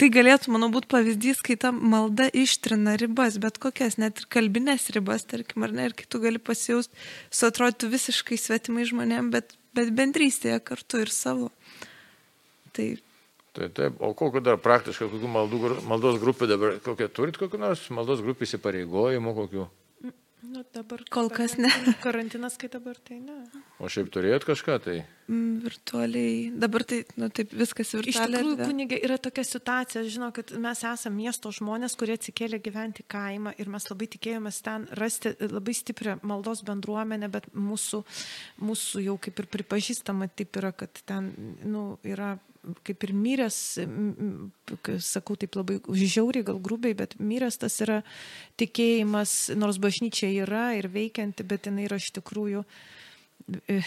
[0.00, 4.88] tai galėtų, manau, būti pavyzdys, kai ta malda ištrina ribas, bet kokias, net ir kalbinės
[4.96, 6.96] ribas, tarkim, ar ne, ir kai tu gali pasijausti,
[7.30, 11.50] su atrodytų visiškai svetimai žmonėm, bet, bet bendrystėje kartu ir savo.
[12.76, 12.94] Tai
[13.56, 15.58] Tai taip, o kokiu dar praktiškai, kokių maldų,
[15.88, 19.62] maldos grupė dabar, kokią turit kokių nors maldos grupė įsipareigojimų, kokių?
[20.46, 21.68] Nu, dabar kol kas ne.
[22.04, 23.36] Karantinas, kai dabar tai ne.
[23.82, 24.96] O šiaip turėjot kažką tai?
[25.26, 26.36] Mm, virtualiai.
[26.54, 28.12] Dabar tai, nu, taip viskas virtualiai.
[28.14, 33.04] Iš tikrųjų, kunigė, yra tokia situacija, žinau, kad mes esame miesto žmonės, kurie atsikėlė gyventi
[33.10, 38.04] kaimą ir mes labai tikėjomės ten rasti labai stiprią maldos bendruomenę, bet mūsų,
[38.62, 41.32] mūsų jau kaip ir pripažįstama taip yra, kad ten,
[41.66, 42.36] nu, yra
[42.86, 43.58] kaip ir myrės,
[45.04, 48.00] sakau taip labai žiauriai, gal grubiai, bet myrės tas yra
[48.60, 52.64] tikėjimas, nors bažnyčia yra ir veikianti, bet jinai yra iš tikrųjų,
[53.70, 53.78] e,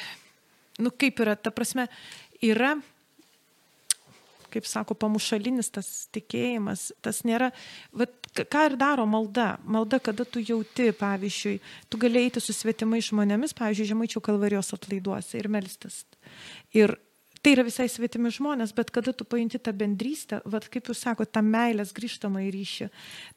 [0.80, 1.89] nu kaip yra, ta prasme,
[2.46, 2.78] yra
[4.50, 7.52] kaip sako, pamušalinis tas tikėjimas, tas nėra,
[7.96, 9.52] vat, ką ir daro malda.
[9.70, 15.38] Malda, kada tu jauti, pavyzdžiui, tu galėjai eiti su svetimais žmonėmis, pavyzdžiui, žemaičių kalvarijos atlaiduose
[15.38, 16.02] ir melstis.
[16.74, 16.96] Ir
[17.41, 21.32] tai yra visai svetimi žmonės, bet kada tu pajunti tą bendrystę, vad kaip jūs sakote,
[21.36, 22.89] tą meilės grįžtamą į ryšį,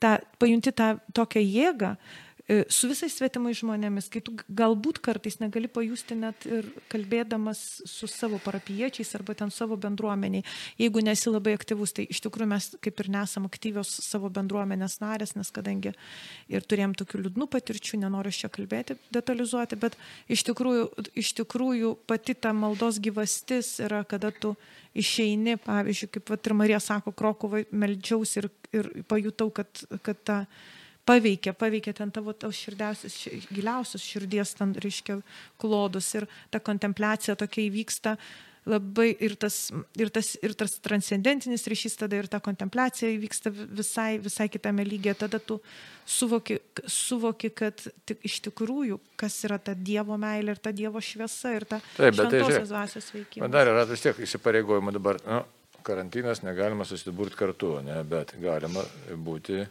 [0.02, 2.31] tą, pajunti tą tokią jėgą, E,
[2.72, 8.40] su visais svetimais žmonėmis, kai tu galbūt kartais negali pajusti net ir kalbėdamas su savo
[8.42, 10.44] parapiečiais arba ten savo bendruomeniai,
[10.80, 15.36] jeigu nesi labai aktyvus, tai iš tikrųjų mes kaip ir nesam aktyvios savo bendruomenės narės,
[15.38, 15.94] nes kadangi
[16.52, 19.96] ir turėjom tokių liūdnų patirčių, nenoriu čia kalbėti, detalizuoti, bet
[20.32, 20.90] iš tikrųjų,
[21.22, 24.56] iš tikrųjų pati ta maldos gyvastis yra, kada tu
[24.98, 30.38] išeini, pavyzdžiui, kaip vat, ir Marija sako, Krokovai meldžiausi ir, ir pajutau, kad, kad ta
[31.08, 33.18] paveikia, paveikia ten tavo tos širdiausius,
[33.50, 35.18] giliausius širdies, ten reiškia,
[35.60, 38.16] klodus ir ta kontempliacija tokia įvyksta
[38.68, 39.56] labai ir tas,
[39.98, 45.16] ir tas, ir tas transcendentinis ryšys tada ir ta kontempliacija įvyksta visai, visai kitame lygiai,
[45.18, 45.58] tada tu
[46.06, 51.56] suvoki, suvoki kad tik, iš tikrųjų, kas yra ta Dievo meilė ir ta Dievo šviesa
[51.56, 53.42] ir ta Taip, bet tai dvasios veikimas.
[53.42, 55.42] Man dar yra vis tiek įsipareigojimų dabar, nu,
[55.82, 58.86] karantinas, negalima susiburti kartu, ne, bet galima
[59.18, 59.64] būti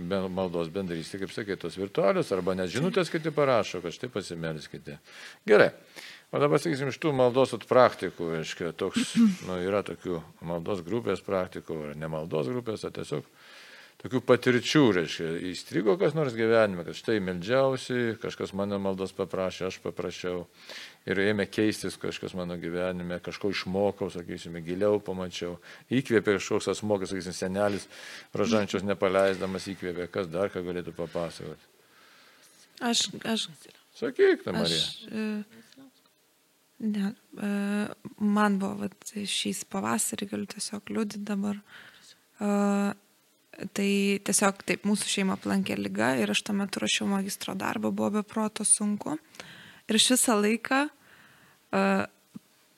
[0.00, 4.98] maldos bendrystė, kaip sakė, tos virtualios, arba net žinutės kiti parašo, kad štai pasimelskite.
[5.48, 5.72] Gerai.
[6.28, 9.14] O dabar, sakysim, iš tų maldos praktikų, aiškiai, toks,
[9.48, 13.24] nu, yra tokių maldos grupės praktikų, ar ne maldos grupės, o tiesiog
[13.98, 19.80] tokių patirčių, reiškia, įstrigo kas nors gyvenime, kad štai meldžiausi, kažkas mano maldos paprašė, aš
[19.82, 20.44] paprašiau
[21.08, 25.56] ir ėmė keistis kažkas mano gyvenime, kažko išmokau, sakysime, giliau pamačiau,
[25.90, 27.88] įkvėpė kažkoks asmo, sakysim, senelis,
[28.36, 31.72] rožančios nepaleisdamas įkvėpė, kas dar ką galėtų papasakoti.
[32.84, 33.48] Aš, aš.
[33.98, 34.78] Sakyk, ta Marija.
[34.78, 35.26] Aš, e,
[36.86, 37.52] ne, e,
[38.22, 41.58] man buvo, vat, šiais pavasarį galiu tiesiog liūdėti dabar.
[42.38, 42.54] E,
[43.58, 43.88] Tai
[44.22, 48.22] tiesiog taip mūsų šeima aplankė lyga ir aš tuo metu rašiau magistro darbą, buvo be
[48.22, 49.16] proto sunku.
[49.90, 50.84] Ir aš visą laiką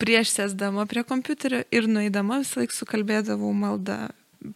[0.00, 3.98] prieš sėsdama prie kompiuterio ir nueidama visą laiką sukalbėdavau maldą,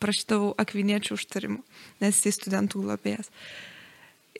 [0.00, 1.60] prašydavau akviniečių užtarimų,
[2.02, 3.30] nes jis studentų globėjas.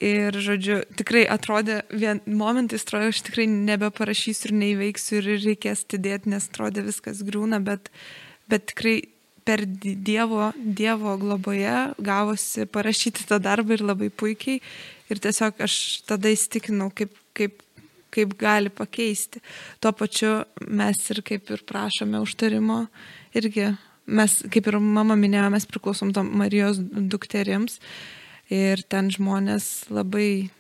[0.03, 6.33] Ir, žodžiu, tikrai atrodė, vien momentais atrodė, aš tikrai nebeparašysiu ir neįveiksiu ir reikės atidėti,
[6.35, 7.93] nes atrodė viskas griūna, bet
[8.51, 8.97] bet tikrai
[9.45, 14.63] per Dievo, dievo globoje gavosi parašyti tą darbą ir labai puikiai.
[15.13, 15.75] Ir tiesiog aš
[16.09, 17.61] tada įstikinau, kaip, kaip,
[18.15, 19.43] kaip gali pakeisti.
[19.83, 22.85] Tuo pačiu mes ir kaip ir prašome užtarimo,
[23.37, 23.73] irgi
[24.07, 27.81] mes, kaip ir mama minėjo, mes priklausom tam Marijos dukterims.
[28.53, 30.51] Ir ten žmonės labai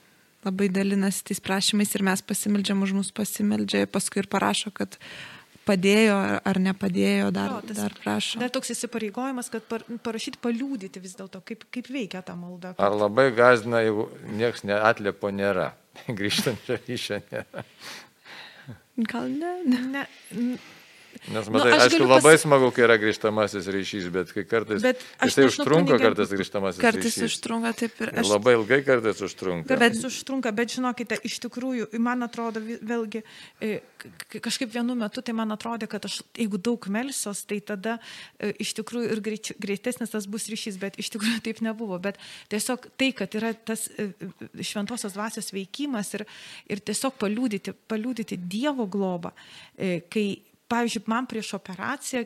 [0.44, 4.98] labai dalinasi tais prašymais ir mes pasimildžiam už mus pasimeldžia, paskui ir parašo, kad
[5.64, 8.40] padėjo ar nepadėjo, dar, jo, tas, dar prašo.
[8.42, 12.74] Dar toks įsipareigojimas, kad par, parašyti, paliūdyti vis dėlto, kaip, kaip veikia ta malda.
[12.74, 12.84] Kad...
[12.84, 15.70] Ar labai gazina, jeigu niekas neatliepo nėra,
[16.20, 17.64] grįžtančio ryšio nėra?
[19.10, 19.52] Gal ne?
[19.74, 20.06] ne.
[21.32, 22.42] Nes, matai, nu, aišku, labai pas...
[22.42, 24.82] smagu, kai yra grįžtamasis ryšys, bet kai kartais...
[24.84, 26.02] Bet jisai užtrunka kunigė...
[26.04, 27.16] kartais grįžtamasis kartais ryšys.
[27.16, 28.30] Kartais užtrunka, taip ir aš.
[28.32, 29.68] Labai ilgai kartais užtrunka.
[29.70, 30.08] Kartais bet...
[30.10, 33.24] užtrunka, bet žinokite, iš tikrųjų, man atrodo, vėlgi,
[33.64, 33.72] e,
[34.36, 37.96] kažkaip vienu metu, tai man atrodė, kad aš, jeigu daug melsios, tai tada
[38.38, 39.24] e, iš tikrųjų ir
[39.64, 41.98] greitesnis tas bus ryšys, bet iš tikrųjų taip nebuvo.
[42.02, 42.20] Bet
[42.52, 44.10] tiesiog tai, kad yra tas e,
[44.60, 46.26] šventosios dvasios veikimas ir,
[46.68, 49.32] ir tiesiog paliūdyti, paliūdyti Dievo globą,
[50.12, 50.26] kai
[50.74, 52.24] pavyzdžiui, man prieš operaciją,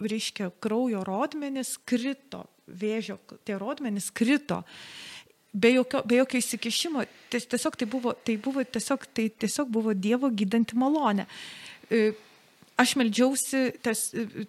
[0.00, 4.62] reiškia, kraujo rodmenys krito, vėžio tie rodmenys krito.
[5.58, 7.02] Be jokio, be jokio įsikišimo,
[7.32, 11.24] tiesiog tai buvo, tai buvo, tiesiog, tai tiesiog buvo Dievo gydanti malonė.
[11.88, 12.10] E,
[12.78, 14.02] aš meldžiausi, ties,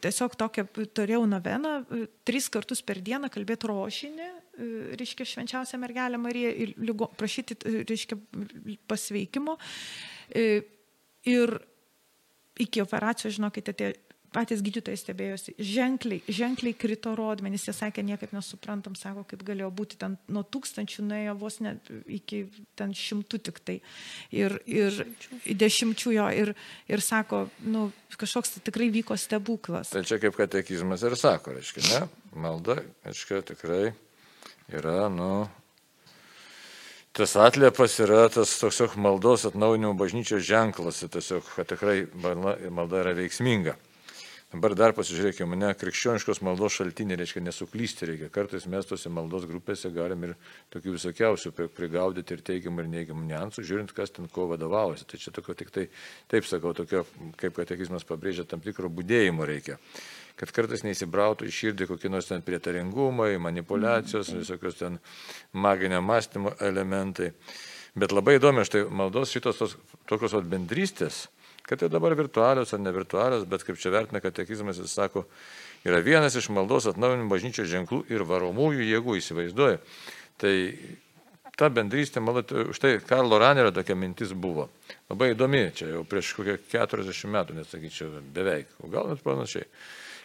[0.04, 6.20] tiesiog tokią, turėjau noveną, e, tris kartus per dieną kalbėti rožinį, e, reiškia, švenčiausią mergelę
[6.20, 6.76] Mariją ir
[7.16, 8.20] prašyti, reiškia,
[8.92, 9.56] pasveikimo.
[11.30, 11.56] Ir
[12.60, 13.94] iki operacijos, žinokite, tie
[14.34, 19.98] patys gydytojai stebėjosi, ženkliai, ženkliai krito rodmenys, jie sakė, niekaip nesuprantam, sako, kaip galėjo būti
[20.02, 22.44] ten nuo tūkstančių, nuėjo vos net iki
[22.80, 23.80] ten šimtų tik tai.
[24.36, 25.02] Ir, ir
[25.46, 26.54] dešimčių jo, ir,
[26.92, 27.88] ir sako, nu,
[28.20, 29.94] kažkoks tai tikrai vyko stebuklas.
[29.96, 32.04] Tai čia kaip katekizmas ir sako, reiškia, ne?
[32.40, 33.88] Malda, reiškia, tikrai
[34.70, 35.48] yra, nu,
[37.14, 43.78] tas atliepas yra tas toks maldos atnaujinimo bažnyčios ženklas, tiesiog, kad tikrai malda yra veiksminga.
[44.50, 48.30] Dabar dar pasižiūrėkime, ne krikščioniškos maldos šaltiniai reiškia nesuklysti reikia.
[48.34, 50.32] Kartais mes tose maldos grupėse galim ir
[50.74, 55.06] tokių visokiausių prigaudyti ir teigiamų ir neigiamų niansų, žiūrint, kas ten ko vadovaujasi.
[55.12, 55.86] Tai čia tokio tik tai,
[56.34, 57.04] taip sakau, tokio,
[57.38, 59.78] kaip katekizmas pabrėžia, tam tikro būdėjimo reikia
[60.40, 64.46] kad kartais neįsibrautų į širdį kokie nors ten prietaringumai, manipulacijos, mhm.
[64.46, 65.00] visokios ten
[65.52, 67.34] maginio mąstymo elementai.
[68.00, 69.76] Bet labai įdomi štai maldos šitos tos,
[70.08, 71.26] tokios bendrystės,
[71.68, 75.26] kad tai dabar virtualios ar nevirtualios, bet kaip čia vertina katekizmas, jis sako,
[75.86, 79.82] yra vienas iš maldos atnaujinimo bažnyčios ženklų ir varomųjų jėgų, įsivaizduoja.
[80.40, 80.54] Tai
[81.60, 84.70] ta bendrystė, malot, štai Karlo Ranerio tokia mintis buvo.
[85.12, 89.68] Labai įdomi, čia jau prieš kokią 40 metų, nesakyčiau, beveik, o gal net panašiai.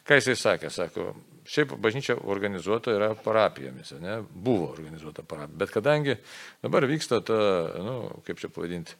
[0.04, 0.68] Ką jisai sakė?
[0.72, 1.12] Sako,
[1.48, 4.18] šiaip bažnyčia organizuota yra parapijomis, ne?
[4.28, 5.60] buvo organizuota parapija.
[5.62, 6.18] Bet kadangi
[6.64, 7.38] dabar vyksta ta,
[7.80, 8.98] nu, kaip čia pavadinti,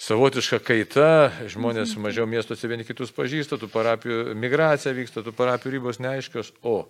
[0.00, 1.08] savotiška kaita,
[1.52, 2.06] žmonės mhm.
[2.08, 6.84] mažiau miestuose vieni kitus pažįsta, tų parapijų migracija vyksta, tų parapijų ribos neaiškios, o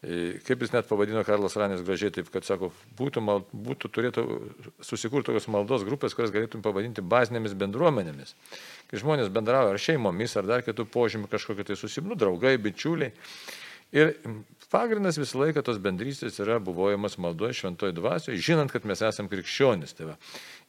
[0.00, 4.24] kaip jis net pavadino Karlas Ranės gražiai, taip kad sako, būtų, mal, būtų turėtų
[4.86, 8.32] susikurti tokios maldos grupės, kurias galėtum pavadinti bazinėmis bendruomenėmis.
[8.88, 13.12] Kai žmonės bendrauja ar šeimomis, ar dar kitų požymių kažkokie tai susimnų, draugai, bičiuliai.
[13.92, 14.14] Ir
[14.70, 19.94] pagrindas visą laiką tos bendrystės yra buvojimas maldoje šventoje dvasioje, žinant, kad mes esame krikščionys.
[19.98, 20.16] Tai va.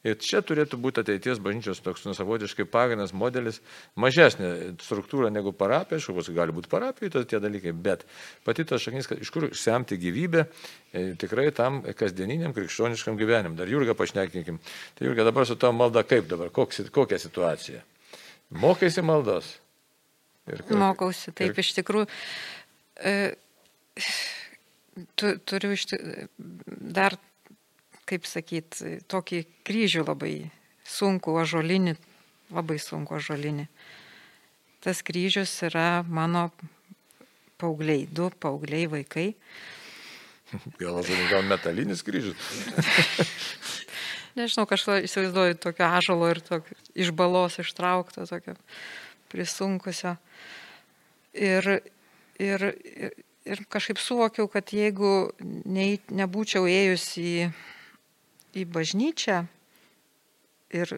[0.02, 3.60] ir čia turėtų būti ateities bažnyčios toks nusavotiškai pagrindas modelis,
[3.94, 8.06] mažesnė struktūra negu parapija, aišku, gali būti parapijai tie dalykai, bet
[8.44, 13.58] pati ta šaknis, iš kur semti gyvybę e, tikrai tam kasdieniniam krikščioniškam gyvenimui.
[13.58, 14.58] Dar Jurga pašnekinkim.
[14.98, 17.84] Tai Jurga dabar su tavo malda kaip dabar, koks, kokia situacija?
[18.50, 19.54] Mokaisi maldos?
[20.50, 22.08] Ir, Mokausi, taip ir, iš tikrųjų
[23.00, 23.34] E,
[25.14, 25.86] tu, turiu iš
[26.38, 27.16] dar,
[28.08, 30.34] kaip sakyt, tokį kryžių labai
[30.88, 31.96] sunku, ažolinį,
[32.52, 33.68] labai sunku ažolinį.
[34.82, 36.48] Tas kryžius yra mano
[37.60, 39.28] paaugliai, du paaugliai vaikai.
[40.80, 40.98] Gal,
[41.30, 42.36] gal metalinis kryžius?
[44.36, 48.56] Nežinau, kažką įsivaizduoju tokio ažalo ir tokio iš balos ištraukto, tokio
[49.32, 50.16] prisunkusio.
[51.32, 51.68] Ir
[52.42, 52.62] Ir,
[52.96, 53.12] ir,
[53.48, 57.32] ir kažkaip suvokiau, kad jeigu ne, nebūčiau ėjus į,
[58.58, 59.42] į bažnyčią
[60.78, 60.94] ir,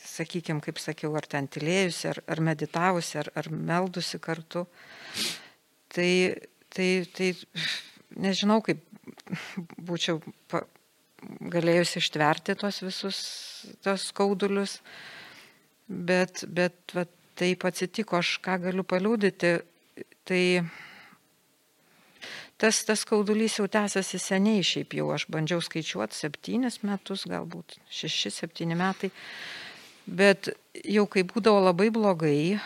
[0.00, 4.64] sakykime, kaip sakiau, ar ten tylėjusi, ar, ar meditavusi, ar, ar meldusi kartu,
[5.92, 6.10] tai,
[6.72, 7.32] tai, tai
[8.16, 8.82] nežinau, kaip
[9.76, 10.64] būčiau pa,
[11.52, 13.18] galėjusi ištverti tos visus
[13.84, 14.78] tos skaudulius,
[15.86, 19.54] bet, bet vat, taip atsitiko, aš ką galiu paliūdyti,
[20.28, 20.42] tai
[22.60, 28.32] tas, tas skaudulys jau tęsiasi seniai, šiaip jau aš bandžiau skaičiuoti septynis metus, galbūt šeši,
[28.36, 29.10] septyni metai,
[30.06, 30.52] bet
[30.84, 32.58] jau kai būdavo labai blogai,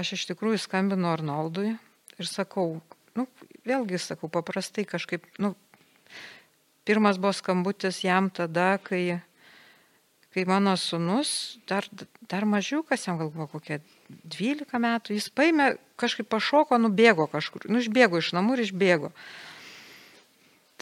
[0.00, 1.74] aš iš tikrųjų skambinu Arnoldui
[2.18, 2.80] ir sakau,
[3.18, 3.28] nu,
[3.68, 5.52] vėlgi sakau, paprastai kažkaip, nu,
[6.88, 9.20] pirmas buvo skambutis jam tada, kai
[10.34, 11.86] kai mano sunus, dar,
[12.26, 17.82] dar mažiukas, jam gal buvo kokie 12 metų, jis paėmė, kažkaip pašoko, nubėgo kažkur, nu
[17.82, 19.10] išbėgo iš namų ir išbėgo.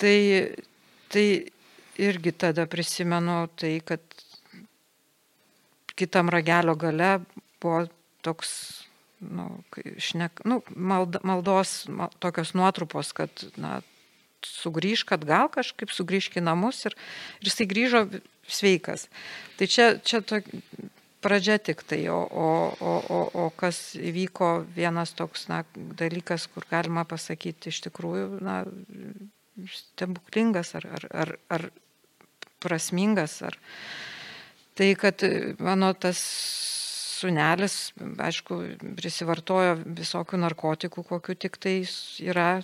[0.01, 0.17] Tai,
[1.13, 1.27] tai
[2.01, 4.03] irgi tada prisimenu tai, kad
[5.95, 7.13] kitam ragelio gale
[7.61, 7.85] buvo
[8.25, 8.51] toks,
[9.21, 9.49] nu,
[9.99, 13.81] šnek, nu malda, maldos mal, tokios nuotrupos, kad, na,
[14.47, 16.97] sugrįž, kad gal kažkaip sugrįžk į namus ir,
[17.41, 18.03] ir jisai grįžo
[18.51, 19.07] sveikas.
[19.59, 20.43] Tai čia, čia to,
[21.23, 22.49] pradžia tik tai, o, o,
[22.81, 25.63] o, o, o kas įvyko vienas toks na,
[25.99, 28.63] dalykas, kur galima pasakyti iš tikrųjų na,
[29.71, 31.69] stebuklingas ar, ar, ar, ar
[32.63, 33.39] prasmingas.
[33.47, 33.59] Ar...
[34.79, 35.25] Tai, kad
[35.63, 36.21] mano tas
[37.23, 38.59] sunelis, aišku,
[38.99, 41.77] prisivartojo visokių narkotikų, kokiu tik tai
[42.25, 42.57] yra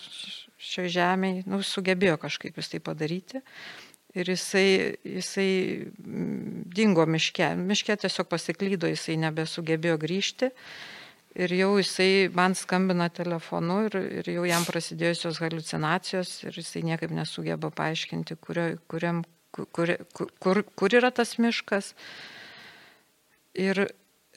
[0.59, 3.43] šioje žemėje, nu, sugebėjo kažkaip jis tai padaryti
[4.17, 5.51] ir jisai, jisai
[5.85, 7.51] mm, dingo miške.
[7.59, 10.53] Miške tiesiog pasiklydo, jisai nebesugebėjo grįžti.
[11.39, 17.13] Ir jau jisai man skambina telefonu ir, ir jau jam prasidėjusios halucinacijos ir jisai niekaip
[17.15, 19.23] nesugeba paaiškinti, kurio, kuriam,
[19.55, 21.93] kur, kur, kur, kur yra tas miškas.
[23.59, 23.85] Ir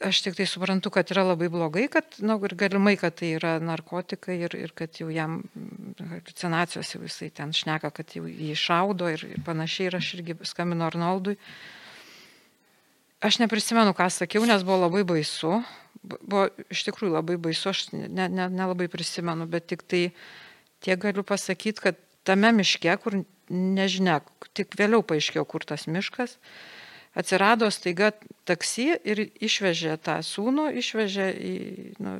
[0.03, 3.33] aš tik tai suprantu, kad yra labai blogai, kad, na, nu, ir galimai, kad tai
[3.37, 5.41] yra narkotikai ir, ir kad jau jam
[5.99, 10.37] halucinacijos jau jisai ten šneka, kad jau jį šaudo ir, ir panašiai, ir aš irgi
[10.47, 11.37] skambinu Arnoldui.
[13.21, 15.59] Aš neprisimenu, ką sakiau, nes buvo labai baisu.
[16.01, 20.07] Buvo iš tikrųjų labai baisu, aš nelabai ne, ne, ne prisimenu, bet tik tai
[20.81, 24.21] tiek galiu pasakyti, kad tame miške, kur nežinia,
[24.57, 26.80] tik vėliau paaiškėjo, kur tas miškas, uh,
[27.17, 28.11] atsirado staiga
[28.47, 31.55] taksi ir išvežė tą sūnų, išvežė į,
[32.03, 32.15] nu,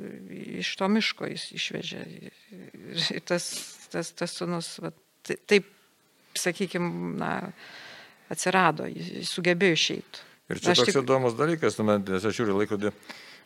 [0.62, 2.02] iš to miško, jis išvežė.
[2.92, 3.48] Ir tas,
[3.94, 4.92] tas, tas sūnus, va,
[5.24, 5.70] taip,
[6.38, 7.32] sakykime, na,
[8.32, 10.28] atsirado, jis sugebėjo išeiti.
[10.52, 11.04] Ir čia aš toks tik...
[11.04, 12.92] įdomus dalykas, nu, nes aš žiūriu laikrodį,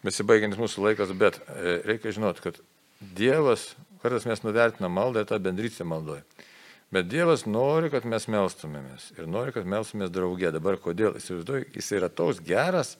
[0.05, 2.61] besibaigiantis mūsų laikas, bet e, reikia žinoti, kad
[3.15, 6.23] Dievas, kartais mes nuvertinam maldą ir tą bendrystę maldoje.
[6.93, 10.51] Bet Dievas nori, kad mes melstumėmės ir nori, kad melstumės draugė.
[10.53, 11.17] Dabar kodėl?
[11.17, 12.95] Įsivaizduoju, jis yra toks geras,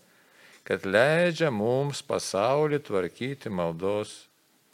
[0.65, 4.23] kad leidžia mums pasaulį tvarkyti maldos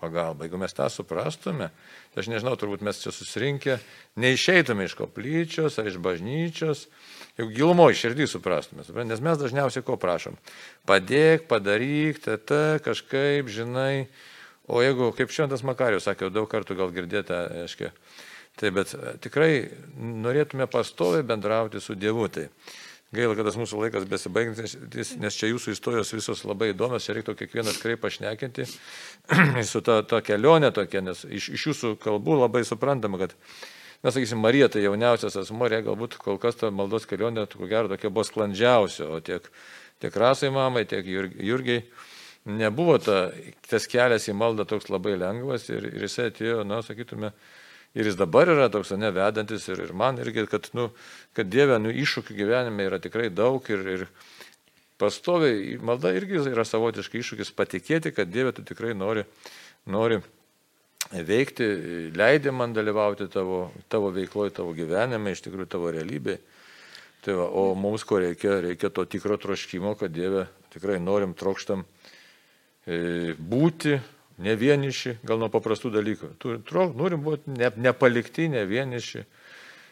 [0.01, 0.47] pagalba.
[0.47, 1.69] Jeigu mes tą suprastume,
[2.11, 3.77] tai aš nežinau, turbūt mes čia susirinkę,
[4.19, 6.87] neišeitume iš koplyčios ar iš bažnyčios,
[7.37, 8.87] jeigu gilumoje širdį suprastume.
[9.05, 10.39] Nes mes dažniausiai ko prašom?
[10.89, 14.07] Padėk, padaryk, tata, kažkaip, žinai.
[14.71, 17.91] O jeigu, kaip šventas Makarius sakė, daug kartų gal girdėta, aiškiai,
[18.61, 19.51] Tai bet e, tikrai
[19.97, 22.27] norėtume pastoviai bendrauti su Dievu.
[22.29, 22.45] Tai
[23.11, 27.35] gaila, kad tas mūsų laikas besibaigiantis, nes čia jūsų istorijos visos labai įdomios, čia reiktų
[27.41, 28.67] kiekvienas kreipą šnekinti
[29.71, 33.35] su ta, ta kelionė tokia, nes iš, iš jūsų kalbų labai suprantama, kad,
[34.05, 37.91] na, sakysim, Marija tai jauniausias asmo, jie galbūt kol kas ta maldos kelionė, ko gero,
[37.91, 39.49] tokia buvo sklandžiausia, o tiek,
[39.99, 41.83] tiek rasai mamai, tiek jurgiai
[42.47, 43.25] nebuvo ta,
[43.67, 47.35] tas kelias į maldą toks labai lengvas ir, ir jisai atėjo, na, sakytume,
[47.91, 50.89] Ir jis dabar yra toks nevedantis ir, ir man irgi, kad, nu,
[51.35, 54.05] kad Dieve, nu, iššūkių gyvenime yra tikrai daug ir, ir
[55.01, 59.25] pastoviai, malda irgi yra savotiškai iššūkis patikėti, kad Dieve tu tikrai nori,
[59.91, 60.21] nori
[61.11, 61.67] veikti,
[62.15, 66.39] leidė man dalyvauti tavo, tavo veikloje, tavo gyvenime, iš tikrųjų tavo realybėje.
[67.21, 71.83] Tai va, o mums ko reikia, reikia to tikro troškimo, kad Dieve tikrai norim, trokštam
[71.83, 73.99] e, būti
[74.41, 76.33] ne vieniši, gal nuo paprastų dalykų.
[76.97, 79.25] Norim būti ne, nepalikti, ne vieniši.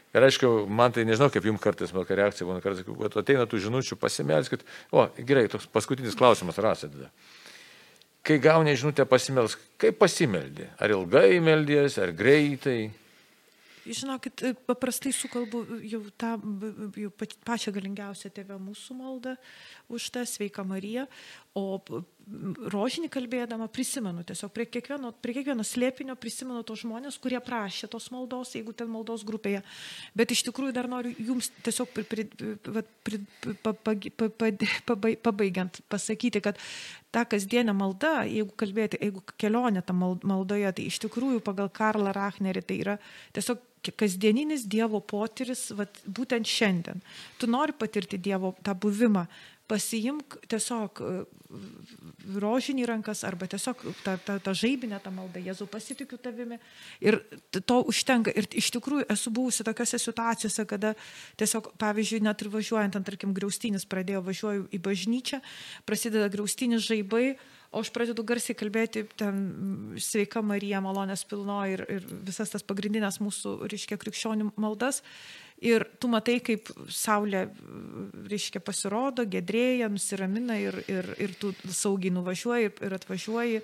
[0.09, 3.59] Ir aišku, man tai nežinau, kaip jums kartais, mano reakcija, man kartais, kad ateina tų
[3.67, 4.63] žinučių pasimelskit.
[4.89, 7.11] O, gerai, toks paskutinis klausimas rasėte.
[8.25, 10.71] Kai gauni žinutę pasimelsk, kaip pasimeldė?
[10.81, 12.89] Ar ilgai meldies, ar greitai?
[13.89, 16.35] Žinokit, paprastai sukalbu jau tą
[16.99, 17.09] jau
[17.47, 19.33] pačią galingiausią tėvę mūsų maldą
[19.89, 21.07] už tą sveiką Mariją,
[21.57, 21.79] o
[22.73, 28.09] rožinį kalbėdama prisimenu, tiesiog prie kiekvieno, prie kiekvieno slėpinio prisimenu tos žmonės, kurie prašė tos
[28.13, 29.63] maldos, jeigu ten maldos grupėje.
[30.17, 32.25] Bet iš tikrųjų dar noriu jums tiesiog pri, pri,
[33.03, 33.21] pri,
[33.63, 36.59] pri, pabaigiant pasakyti, kad
[37.15, 42.65] ta kasdienė malda, jeigu kalbėti, jeigu kelionė tą maldoje, tai iš tikrųjų pagal Karlą Rachnerį
[42.65, 42.99] tai yra
[43.37, 43.65] tiesiog
[43.99, 46.99] kasdieninis Dievo potyris, vat, būtent šiandien.
[47.39, 49.25] Tu nori patirti Dievo tą buvimą,
[49.69, 51.11] pasiimk tiesiog e,
[52.41, 56.59] rožinį rankas arba tiesiog tą, tą, tą žaibinę tą maldą, Jėzau pasitikiu tavimi.
[57.01, 57.19] Ir
[57.53, 58.33] to užtenka.
[58.33, 60.93] Ir iš tikrųjų esu buvusi tokiose situacijose, kada
[61.41, 65.41] tiesiog, pavyzdžiui, net ir važiuojant, ant, tarkim, graustinis pradėjo, važiuoju į bažnyčią,
[65.89, 67.37] prasideda graustinis žaibai,
[67.69, 69.43] o aš pradedu garsiai kalbėti ten
[70.01, 75.03] sveika Marija, malonės pilno ir, ir visas tas pagrindinės mūsų, reiškia, krikščionių maldas.
[75.65, 77.41] Ir tu matai, kaip saulė,
[78.31, 83.59] reiškia, pasirodo, gedrėja, nusiramina ir, ir, ir tu saugiai nuvažiuoji ir atvažiuoji.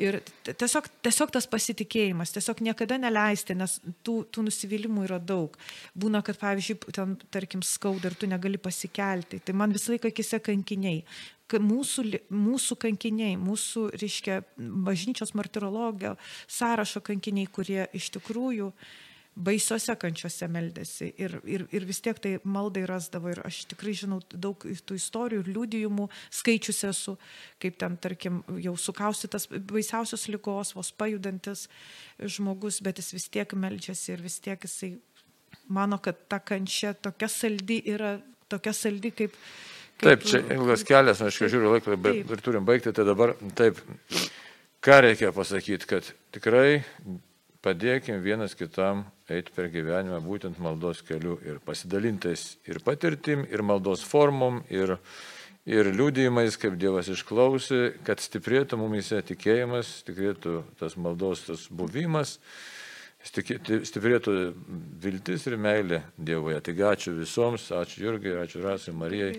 [0.00, 3.76] Ir tiesiog, tiesiog tas pasitikėjimas, tiesiog niekada neleisti, nes
[4.06, 5.58] tų, tų nusivylimų yra daug.
[5.92, 9.42] Būna, kad, pavyzdžiui, ten, tarkim, skauda ir tu negali pasikelti.
[9.44, 11.04] Tai man visą laiką akise kankiniai
[11.52, 16.16] mūsų, mūsų kankiniai, mūsų, reiškia, bažnyčios martirologio
[16.48, 18.72] sąrašo kankiniai, kurie iš tikrųjų
[19.34, 24.20] baisiose kančiose meldėsi ir, ir, ir vis tiek tai maldai rasdavo ir aš tikrai žinau
[24.30, 26.06] daug tų istorijų ir liūdėjimų
[26.40, 27.16] skaičius esu,
[27.62, 31.66] kaip ten, tarkim, jau sukaustytas baisiausios lygos, vos pajudantis
[32.20, 34.94] žmogus, bet jis vis tiek meldžiasi ir vis tiek jisai
[35.68, 38.16] mano, kad ta kančia tokia saldi yra,
[38.48, 39.38] tokia saldi kaip
[40.02, 43.78] Taip, čia ilgas kelias, aš žiūriu laiką ir turim baigti, tai dabar taip.
[44.84, 46.82] Ką reikia pasakyti, kad tikrai
[47.64, 54.04] padėkim vienas kitam eiti per gyvenimą būtent maldos keliu ir pasidalintais ir patirtim, ir maldos
[54.04, 54.98] formom, ir,
[55.64, 62.38] ir liūdėjimais, kaip Dievas išklausė, kad stiprėtų mumise tikėjimas, stiprėtų tas maldos tas buvimas
[63.24, 64.34] stiprėtų
[65.04, 66.60] viltis ir meilė Dievoje.
[66.66, 69.32] Taigi ačiū visoms, ačiū Jurgiai, ačiū Rasai, Marijai.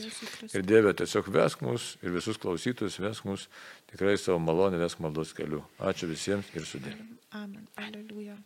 [0.52, 3.48] Ir Dieve tiesiog vesk mus ir visus klausytus vesk mus
[3.92, 5.64] tikrai savo malonę, vesk maldos keliu.
[5.80, 6.98] Ačiū visiems ir sudė.
[7.36, 7.68] Amen.
[7.78, 8.40] Aleliuja.